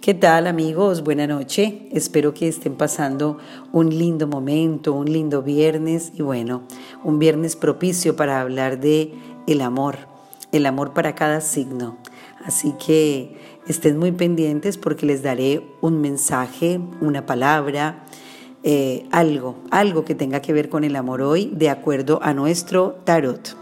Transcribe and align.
¿Qué 0.00 0.14
tal 0.14 0.46
amigos? 0.46 1.04
Buenas 1.04 1.28
noche. 1.28 1.82
Espero 1.92 2.32
que 2.32 2.48
estén 2.48 2.74
pasando 2.74 3.36
un 3.70 3.90
lindo 3.90 4.26
momento, 4.26 4.94
un 4.94 5.12
lindo 5.12 5.42
viernes 5.42 6.12
y 6.14 6.22
bueno, 6.22 6.62
un 7.04 7.18
viernes 7.18 7.54
propicio 7.54 8.16
para 8.16 8.40
hablar 8.40 8.80
de 8.80 9.12
el 9.46 9.60
amor, 9.60 9.98
el 10.52 10.64
amor 10.64 10.94
para 10.94 11.14
cada 11.14 11.42
signo. 11.42 11.98
Así 12.42 12.72
que 12.82 13.36
estén 13.68 13.98
muy 13.98 14.10
pendientes 14.12 14.78
porque 14.78 15.04
les 15.04 15.22
daré 15.22 15.66
un 15.82 16.00
mensaje, 16.00 16.80
una 17.02 17.26
palabra, 17.26 18.06
eh, 18.62 19.06
algo, 19.10 19.58
algo 19.70 20.06
que 20.06 20.14
tenga 20.14 20.40
que 20.40 20.54
ver 20.54 20.70
con 20.70 20.82
el 20.84 20.96
amor 20.96 21.20
hoy 21.20 21.50
de 21.54 21.68
acuerdo 21.68 22.20
a 22.22 22.32
nuestro 22.32 22.96
tarot. 23.04 23.54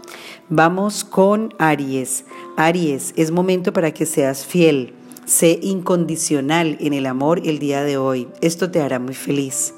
Vamos 0.47 1.03
con 1.03 1.53
Aries. 1.59 2.23
Aries, 2.55 3.13
es 3.17 3.29
momento 3.29 3.73
para 3.73 3.91
que 3.91 4.05
seas 4.05 4.45
fiel 4.45 4.93
Sé 5.29 5.59
incondicional 5.61 6.75
en 6.79 6.91
el 6.91 7.05
amor 7.05 7.39
el 7.45 7.59
día 7.59 7.83
de 7.83 7.97
hoy. 7.97 8.29
Esto 8.41 8.71
te 8.71 8.81
hará 8.81 8.97
muy 8.97 9.13
feliz. 9.13 9.75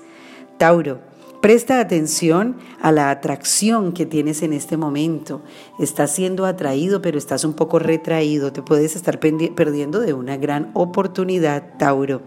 Tauro, 0.58 1.02
presta 1.42 1.82
atención 1.82 2.56
a 2.82 2.94
la 2.94 3.10
atracción 3.10 3.92
que 3.92 4.06
tienes 4.06 4.44
en 4.44 4.54
este 4.54 4.78
momento. 4.78 5.42
Estás 5.78 6.16
siendo 6.16 6.46
atraído, 6.46 7.02
pero 7.02 7.18
estás 7.18 7.44
un 7.44 7.52
poco 7.54 7.80
retraído. 7.80 8.54
Te 8.54 8.62
puedes 8.62 8.96
estar 8.96 9.20
perdiendo 9.20 10.00
de 10.00 10.14
una 10.14 10.38
gran 10.38 10.72
oportunidad, 10.74 11.78
Tauro. 11.78 12.22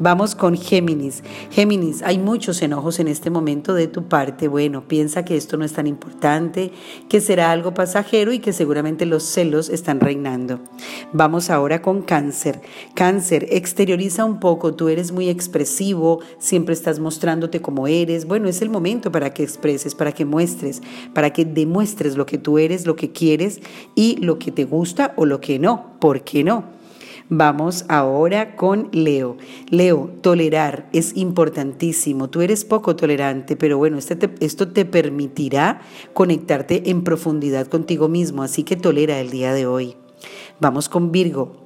Vamos 0.00 0.34
con 0.34 0.56
Géminis. 0.56 1.22
Géminis, 1.52 2.02
hay 2.02 2.18
muchos 2.18 2.60
enojos 2.62 2.98
en 2.98 3.06
este 3.06 3.30
momento 3.30 3.74
de 3.74 3.86
tu 3.86 4.08
parte. 4.08 4.48
Bueno, 4.48 4.88
piensa 4.88 5.24
que 5.24 5.36
esto 5.36 5.56
no 5.56 5.64
es 5.64 5.72
tan 5.72 5.86
importante, 5.86 6.72
que 7.08 7.20
será 7.20 7.52
algo 7.52 7.74
pasajero 7.74 8.32
y 8.32 8.40
que 8.40 8.52
seguramente 8.52 9.06
los 9.06 9.22
celos 9.22 9.68
están 9.68 10.00
reinando. 10.00 10.58
Vamos 11.12 11.48
ahora 11.48 11.80
con 11.80 12.02
Cáncer. 12.02 12.60
Cáncer, 12.94 13.46
exterioriza 13.50 14.24
un 14.24 14.40
poco, 14.40 14.74
tú 14.74 14.88
eres 14.88 15.12
muy 15.12 15.28
expresivo, 15.28 16.20
siempre 16.38 16.74
estás 16.74 16.98
mostrándote 16.98 17.62
como 17.62 17.86
eres. 17.86 18.26
Bueno, 18.26 18.48
es 18.48 18.62
el 18.62 18.70
momento 18.70 19.12
para 19.12 19.32
que 19.32 19.44
expreses, 19.44 19.94
para 19.94 20.10
que 20.10 20.24
muestres, 20.24 20.82
para 21.14 21.32
que 21.32 21.44
demuestres 21.44 22.16
lo 22.16 22.26
que 22.26 22.38
tú 22.38 22.58
eres, 22.58 22.84
lo 22.84 22.96
que 22.96 23.12
quieres 23.12 23.60
y 23.94 24.16
lo 24.16 24.40
que 24.40 24.50
te 24.50 24.64
gusta 24.64 25.14
o 25.14 25.24
lo 25.24 25.40
que 25.40 25.60
no. 25.60 25.94
¿Por 26.00 26.24
qué 26.24 26.42
no? 26.42 26.83
Vamos 27.30 27.86
ahora 27.88 28.54
con 28.54 28.90
Leo. 28.92 29.38
Leo, 29.70 30.10
tolerar 30.20 30.88
es 30.92 31.16
importantísimo. 31.16 32.28
Tú 32.28 32.42
eres 32.42 32.66
poco 32.66 32.96
tolerante, 32.96 33.56
pero 33.56 33.78
bueno, 33.78 33.96
este 33.96 34.30
esto 34.40 34.68
te 34.68 34.84
permitirá 34.84 35.80
conectarte 36.12 36.90
en 36.90 37.02
profundidad 37.02 37.66
contigo 37.68 38.08
mismo, 38.08 38.42
así 38.42 38.62
que 38.62 38.76
tolera 38.76 39.20
el 39.20 39.30
día 39.30 39.54
de 39.54 39.66
hoy. 39.66 39.96
Vamos 40.60 40.90
con 40.90 41.12
Virgo. 41.12 41.64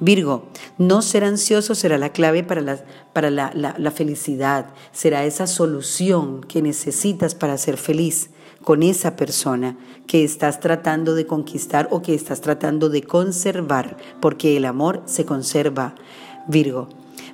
Virgo, 0.00 0.46
no 0.78 1.02
ser 1.02 1.24
ansioso 1.24 1.74
será 1.74 1.98
la 1.98 2.10
clave 2.10 2.42
para, 2.42 2.60
la, 2.60 2.84
para 3.12 3.30
la, 3.30 3.52
la, 3.54 3.90
felicidad, 3.92 4.66
será 4.92 5.24
esa 5.24 5.46
solución 5.46 6.40
que 6.42 6.62
necesitas 6.62 7.34
para 7.36 7.56
ser 7.58 7.76
feliz 7.76 8.30
con 8.64 8.82
esa 8.82 9.14
persona 9.14 9.76
que 10.06 10.24
estás 10.24 10.58
tratando 10.58 11.14
de 11.14 11.26
conquistar 11.26 11.88
o 11.90 12.02
que 12.02 12.14
estás 12.14 12.40
tratando 12.40 12.88
de 12.88 13.02
conservar, 13.02 13.96
porque 14.20 14.56
el 14.56 14.64
amor 14.64 15.02
se 15.04 15.24
conserva. 15.24 15.94
Virgo. 16.48 16.88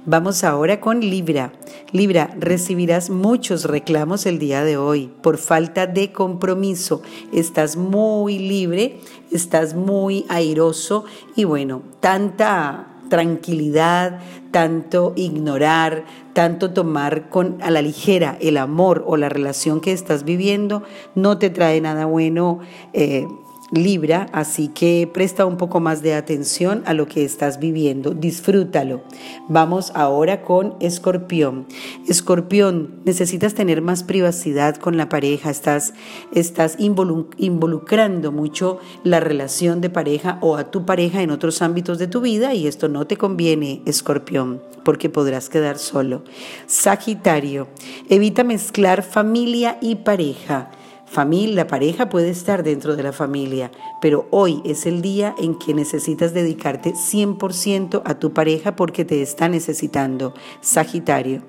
Vamos 0.07 0.45
ahora 0.45 0.81
con 0.81 1.01
Libra. 1.01 1.53
Libra, 1.93 2.35
recibirás 2.39 3.11
muchos 3.11 3.65
reclamos 3.65 4.25
el 4.25 4.39
día 4.39 4.65
de 4.65 4.77
hoy 4.77 5.11
por 5.23 5.37
falta 5.37 5.87
de 5.87 6.11
compromiso. 6.11 7.03
Estás 7.33 7.77
muy 7.77 8.39
libre, 8.39 8.99
estás 9.31 9.75
muy 9.75 10.25
airoso 10.29 11.05
y 11.37 11.45
bueno, 11.45 11.83
tanta 12.01 12.90
tranquilidad, 13.11 14.21
tanto 14.51 15.13
ignorar, 15.17 16.05
tanto 16.33 16.71
tomar 16.71 17.29
con 17.29 17.59
a 17.61 17.71
la 17.71 17.83
ligera 17.83 18.39
el 18.41 18.57
amor 18.57 19.05
o 19.07 19.19
la 19.19 19.29
relación 19.29 19.83
que 19.83 19.93
estás 19.93 20.25
viviendo, 20.25 20.83
no 21.15 21.37
te 21.37 21.51
trae 21.51 21.79
nada 21.83 22.07
bueno. 22.07 22.61
Eh, 22.95 23.27
Libra, 23.73 24.27
así 24.33 24.69
que 24.69 25.09
presta 25.13 25.47
un 25.47 25.57
poco 25.57 25.79
más 25.79 26.03
de 26.03 26.15
atención 26.15 26.83
a 26.87 26.95
lo 26.95 27.07
que 27.07 27.25
estás 27.25 27.61
viviendo, 27.61 28.11
disfrútalo. 28.11 29.03
Vamos 29.49 29.93
ahora 29.95 30.43
con 30.43 30.75
Escorpión. 30.81 31.67
Escorpión, 32.09 33.01
necesitas 33.05 33.55
tener 33.55 33.81
más 33.81 34.03
privacidad 34.03 34.77
con 34.77 34.97
la 34.97 35.09
pareja, 35.09 35.51
estás, 35.51 35.95
estás 36.35 36.77
involucrando 36.79 38.33
mucho 38.33 38.81
la 39.05 39.21
relación 39.21 39.81
de 39.81 39.91
pareja 39.91 40.39
o 40.41 40.57
a 40.57 40.73
tu 40.73 40.85
pareja 40.85 41.23
en 41.23 41.31
otros 41.31 41.63
ámbitos 41.63 41.99
de 41.99 42.09
tu 42.09 42.21
vida 42.21 42.55
y 42.55 42.67
esto 42.67 42.89
no 42.89 43.07
te 43.07 43.17
conviene, 43.17 43.83
Escorpión, 43.87 44.61
porque 44.85 45.11
podrás 45.11 45.49
quedar 45.49 45.79
solo. 45.79 46.25
Sagitario, 46.67 47.69
evita 48.09 48.43
mezclar 48.43 49.05
familia 49.05 49.79
y 49.81 49.95
pareja. 49.97 50.71
Familia, 51.11 51.57
la 51.57 51.67
pareja 51.67 52.09
puede 52.09 52.31
estar 52.31 52.63
dentro 52.63 52.95
de 52.95 53.03
la 53.03 53.13
familia, 53.13 53.73
pero 54.01 54.29
hoy 54.31 54.63
es 54.65 54.87
el 54.87 55.03
día 55.03 55.35
en 55.39 55.59
que 55.59 55.75
necesitas 55.75 56.35
dedicarte 56.35 56.93
100% 56.93 58.03
a 58.05 58.15
tu 58.21 58.33
pareja 58.33 58.77
porque 58.77 59.05
te 59.05 59.21
está 59.21 59.49
necesitando. 59.49 60.35
Sagitario. 60.61 61.43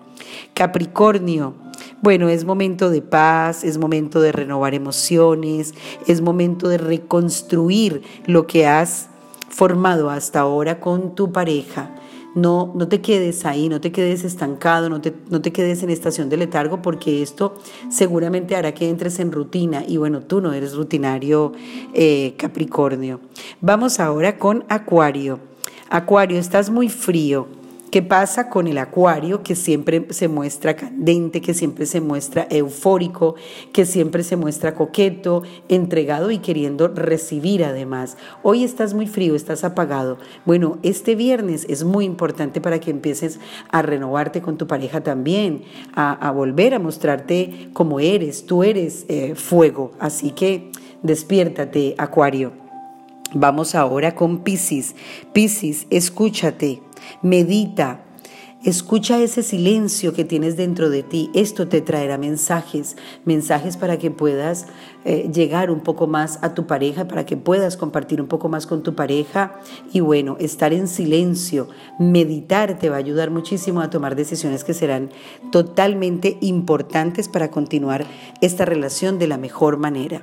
Capricornio. 0.55 1.53
Bueno, 2.01 2.27
es 2.27 2.43
momento 2.43 2.89
de 2.89 3.03
paz, 3.03 3.63
es 3.63 3.77
momento 3.77 4.19
de 4.19 4.31
renovar 4.31 4.73
emociones, 4.73 5.75
es 6.07 6.21
momento 6.21 6.67
de 6.67 6.79
reconstruir 6.79 8.01
lo 8.25 8.47
que 8.47 8.65
has 8.65 9.09
formado 9.47 10.09
hasta 10.09 10.39
ahora 10.39 10.79
con 10.79 11.13
tu 11.13 11.31
pareja. 11.31 12.00
No, 12.33 12.71
no 12.75 12.87
te 12.87 13.01
quedes 13.01 13.45
ahí, 13.45 13.67
no 13.69 13.81
te 13.81 13.91
quedes 13.91 14.23
estancado, 14.23 14.89
no 14.89 15.01
te, 15.01 15.13
no 15.29 15.41
te 15.41 15.51
quedes 15.51 15.83
en 15.83 15.89
estación 15.89 16.29
de 16.29 16.37
letargo, 16.37 16.81
porque 16.81 17.21
esto 17.21 17.55
seguramente 17.89 18.55
hará 18.55 18.73
que 18.73 18.89
entres 18.89 19.19
en 19.19 19.31
rutina. 19.31 19.83
Y 19.87 19.97
bueno, 19.97 20.21
tú 20.21 20.41
no 20.41 20.53
eres 20.53 20.73
rutinario 20.75 21.51
eh, 21.93 22.35
Capricornio. 22.37 23.19
Vamos 23.59 23.99
ahora 23.99 24.37
con 24.37 24.63
Acuario. 24.69 25.39
Acuario, 25.89 26.39
estás 26.39 26.69
muy 26.69 26.87
frío 26.89 27.60
¿Qué 27.91 28.01
pasa 28.01 28.47
con 28.47 28.67
el 28.67 28.77
acuario 28.77 29.43
que 29.43 29.53
siempre 29.53 30.07
se 30.11 30.29
muestra 30.29 30.77
candente, 30.77 31.41
que 31.41 31.53
siempre 31.53 31.85
se 31.85 31.99
muestra 31.99 32.47
eufórico, 32.49 33.35
que 33.73 33.85
siempre 33.85 34.23
se 34.23 34.37
muestra 34.37 34.75
coqueto, 34.75 35.43
entregado 35.67 36.31
y 36.31 36.37
queriendo 36.37 36.87
recibir 36.87 37.65
además? 37.65 38.15
Hoy 38.43 38.63
estás 38.63 38.93
muy 38.93 39.07
frío, 39.07 39.35
estás 39.35 39.65
apagado. 39.65 40.19
Bueno, 40.45 40.79
este 40.83 41.15
viernes 41.15 41.65
es 41.67 41.83
muy 41.83 42.05
importante 42.05 42.61
para 42.61 42.79
que 42.79 42.91
empieces 42.91 43.41
a 43.73 43.81
renovarte 43.81 44.41
con 44.41 44.57
tu 44.57 44.67
pareja 44.67 45.01
también, 45.01 45.63
a, 45.93 46.31
volver 46.31 46.73
a 46.73 46.79
mostrarte 46.79 47.71
como 47.73 47.99
eres. 47.99 48.45
Tú 48.45 48.63
eres 48.63 49.03
eh, 49.09 49.35
fuego, 49.35 49.91
así 49.99 50.31
que 50.31 50.71
despiértate, 51.03 51.95
acuario. 51.97 52.53
Vamos 53.33 53.75
ahora 53.75 54.15
con 54.15 54.45
Piscis. 54.45 54.95
Piscis, 55.33 55.87
escúchate 55.89 56.81
medita, 57.21 58.03
Escucha 58.63 59.19
ese 59.19 59.41
silencio 59.41 60.13
que 60.13 60.23
tienes 60.23 60.55
dentro 60.55 60.91
de 60.91 61.01
ti. 61.01 61.31
Esto 61.33 61.67
te 61.67 61.81
traerá 61.81 62.19
mensajes, 62.19 62.95
mensajes 63.25 63.75
para 63.75 63.97
que 63.97 64.11
puedas 64.11 64.67
eh, 65.03 65.31
llegar 65.33 65.71
un 65.71 65.79
poco 65.79 66.05
más 66.05 66.37
a 66.43 66.53
tu 66.53 66.67
pareja, 66.67 67.07
para 67.07 67.25
que 67.25 67.37
puedas 67.37 67.75
compartir 67.75 68.21
un 68.21 68.27
poco 68.27 68.49
más 68.49 68.67
con 68.67 68.83
tu 68.83 68.93
pareja. 68.93 69.59
Y 69.91 70.01
bueno, 70.01 70.37
estar 70.39 70.73
en 70.73 70.87
silencio, 70.87 71.69
meditar 71.97 72.77
te 72.77 72.91
va 72.91 72.97
a 72.97 72.99
ayudar 72.99 73.31
muchísimo 73.31 73.81
a 73.81 73.89
tomar 73.89 74.15
decisiones 74.15 74.63
que 74.63 74.75
serán 74.75 75.09
totalmente 75.51 76.37
importantes 76.39 77.29
para 77.29 77.49
continuar 77.49 78.05
esta 78.41 78.65
relación 78.65 79.17
de 79.17 79.25
la 79.25 79.39
mejor 79.39 79.77
manera. 79.77 80.21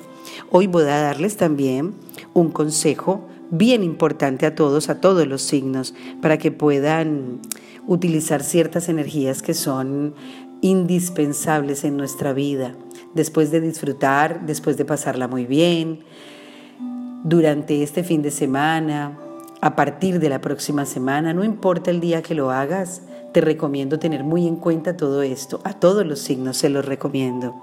Hoy 0.53 0.69
voy 0.69 0.85
a 0.85 1.03
darles 1.03 1.37
también 1.37 1.95
un 2.35 2.53
consejo 2.53 3.27
bien 3.51 3.83
importante 3.83 4.47
a 4.47 4.55
todos, 4.55 4.89
a 4.89 5.01
todos 5.01 5.27
los 5.27 5.43
signos, 5.43 5.95
para 6.21 6.39
que 6.39 6.53
puedan 6.53 7.41
utilizar 7.87 8.43
ciertas 8.43 8.89
energías 8.89 9.43
que 9.43 9.55
son 9.55 10.15
indispensables 10.61 11.85
en 11.85 11.97
nuestra 11.97 12.33
vida, 12.33 12.75
después 13.15 13.51
de 13.51 13.61
disfrutar, 13.61 14.45
después 14.47 14.77
de 14.77 14.85
pasarla 14.85 15.29
muy 15.29 15.47
bien, 15.47 16.01
durante 17.25 17.83
este 17.83 18.05
fin 18.05 18.23
de 18.23 18.31
semana, 18.31 19.19
a 19.61 19.75
partir 19.75 20.21
de 20.21 20.29
la 20.29 20.41
próxima 20.41 20.85
semana, 20.85 21.33
no 21.35 21.45
importa 21.45 21.91
el 21.91 22.01
día 22.01 22.23
que 22.23 22.35
lo 22.35 22.51
hagas, 22.51 23.03
te 23.33 23.41
recomiendo 23.41 23.99
tener 23.99 24.25
muy 24.25 24.47
en 24.47 24.57
cuenta 24.57 24.97
todo 24.97 25.23
esto, 25.23 25.61
a 25.65 25.73
todos 25.73 26.07
los 26.07 26.21
signos 26.21 26.57
se 26.57 26.69
los 26.69 26.85
recomiendo 26.85 27.55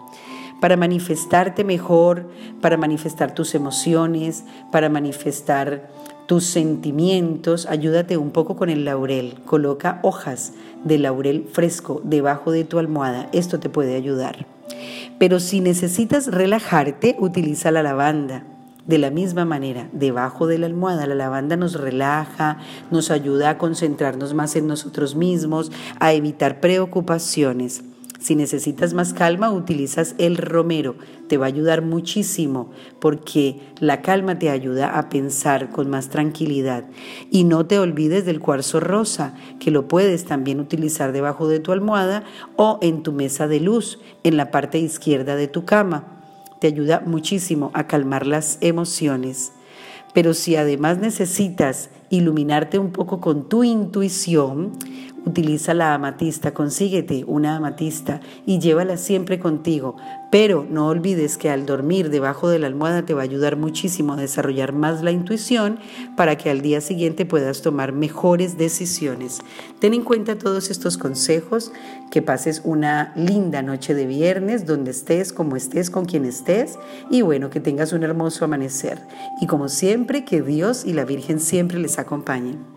para 0.62 0.78
manifestarte 0.78 1.64
mejor, 1.64 2.30
para 2.62 2.78
manifestar 2.78 3.34
tus 3.34 3.56
emociones, 3.56 4.44
para 4.72 4.90
manifestar 4.90 5.90
tus 6.26 6.46
sentimientos, 6.46 7.68
ayúdate 7.68 8.18
un 8.18 8.32
poco 8.32 8.56
con 8.56 8.70
el 8.70 8.86
laurel. 8.86 9.36
Coloca 9.46 10.00
hojas 10.02 10.54
de 10.84 10.98
laurel 10.98 11.48
fresco 11.52 12.02
debajo 12.04 12.52
de 12.52 12.64
tu 12.64 12.80
almohada. 12.80 13.30
Esto 13.32 13.60
te 13.60 13.70
puede 13.70 13.96
ayudar. 13.96 14.48
Pero 15.20 15.40
si 15.40 15.60
necesitas 15.60 16.28
relajarte, 16.28 17.16
utiliza 17.20 17.72
la 17.72 17.84
lavanda. 17.84 18.44
De 18.86 19.00
la 19.00 19.10
misma 19.10 19.46
manera, 19.46 19.90
debajo 19.94 20.46
de 20.46 20.60
la 20.60 20.68
almohada, 20.68 21.08
la 21.08 21.16
lavanda 21.16 21.56
nos 21.56 21.74
relaja, 21.74 22.60
nos 22.92 23.10
ayuda 23.10 23.50
a 23.50 23.58
concentrarnos 23.58 24.36
más 24.36 24.56
en 24.56 24.68
nosotros 24.68 25.16
mismos, 25.16 25.72
a 26.00 26.14
evitar 26.14 26.60
preocupaciones. 26.60 27.84
Si 28.26 28.36
necesitas 28.36 28.96
más 28.96 29.14
calma, 29.14 29.52
utilizas 29.52 30.16
el 30.18 30.38
romero. 30.38 30.96
Te 31.28 31.38
va 31.38 31.46
a 31.46 31.50
ayudar 31.50 31.84
muchísimo 31.84 32.72
porque 33.00 33.60
la 33.80 34.02
calma 34.02 34.40
te 34.40 34.50
ayuda 34.50 34.98
a 34.98 35.10
pensar 35.10 35.70
con 35.70 35.92
más 35.92 36.10
tranquilidad. 36.10 36.86
Y 37.30 37.44
no 37.44 37.68
te 37.68 37.78
olvides 37.78 38.26
del 38.26 38.40
cuarzo 38.40 38.80
rosa, 38.80 39.36
que 39.60 39.70
lo 39.70 39.88
puedes 39.88 40.26
también 40.26 40.60
utilizar 40.60 41.12
debajo 41.12 41.48
de 41.48 41.60
tu 41.60 41.72
almohada 41.72 42.24
o 42.56 42.80
en 42.82 43.04
tu 43.04 43.12
mesa 43.12 43.48
de 43.48 43.60
luz, 43.60 44.00
en 44.24 44.38
la 44.38 44.50
parte 44.50 44.80
izquierda 44.80 45.36
de 45.36 45.48
tu 45.48 45.64
cama 45.64 46.16
te 46.60 46.66
ayuda 46.66 47.04
muchísimo 47.06 47.70
a 47.76 47.86
calmar 47.86 48.26
las 48.26 48.58
emociones. 48.62 49.52
Pero 50.16 50.34
si 50.34 50.56
además 50.56 50.98
necesitas 50.98 51.92
iluminarte 52.10 52.80
un 52.80 52.92
poco 52.92 53.20
con 53.20 53.50
tu 53.50 53.64
intuición, 53.64 54.72
utiliza 55.26 55.74
la 55.74 55.94
amatista, 55.94 56.54
consíguete 56.54 57.24
una 57.28 57.56
amatista 57.58 58.22
y 58.46 58.60
llévala 58.60 58.98
siempre 58.98 59.40
contigo. 59.40 59.96
Pero 60.32 60.66
no 60.70 60.88
olvides 60.88 61.38
que 61.38 61.50
al 61.50 61.66
dormir 61.66 62.10
debajo 62.10 62.50
de 62.50 62.60
la 62.60 62.68
almohada 62.68 63.06
te 63.06 63.14
va 63.14 63.22
a 63.22 63.24
ayudar 63.24 63.56
muchísimo 63.56 64.14
a 64.14 64.18
desarrollar 64.18 64.74
más 64.74 65.02
la 65.02 65.12
intuición 65.12 65.80
para 66.18 66.38
que 66.38 66.50
al 66.50 66.62
día 66.62 66.82
siguiente 66.82 67.26
puedas 67.26 67.62
tomar 67.62 67.94
mejores 67.94 68.58
decisiones. 68.58 69.40
Ten 69.80 69.94
en 69.94 70.04
cuenta 70.04 70.38
todos 70.38 70.70
estos 70.70 70.98
consejos, 70.98 71.72
que 72.12 72.22
pases 72.22 72.62
una 72.64 73.14
linda 73.16 73.62
noche 73.62 73.94
de 73.94 74.06
viernes 74.06 74.66
donde 74.66 74.92
estés, 74.92 75.32
como 75.34 75.56
estés, 75.56 75.90
con 75.90 76.06
quien 76.06 76.26
estés 76.26 76.78
y 77.10 77.22
bueno, 77.22 77.50
que 77.50 77.60
tengas 77.60 77.94
un 77.94 78.04
hermoso 78.04 78.46
amanecer. 78.46 79.00
Y 79.42 79.48
como 79.48 79.70
siempre, 79.70 80.26
que 80.26 80.42
Dios 80.42 80.86
y 80.86 80.94
la 80.94 81.06
Virgen 81.06 81.40
siempre 81.40 81.80
les 81.80 81.98
acompañen. 81.98 82.75